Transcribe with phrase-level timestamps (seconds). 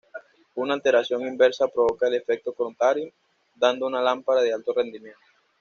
[0.55, 3.13] Una alteración inversa provoca el efecto contrario,
[3.53, 5.19] dando una lámpara de alto rendimiento.